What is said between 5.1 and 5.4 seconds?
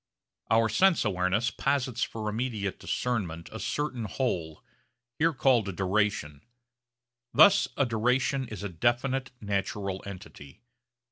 here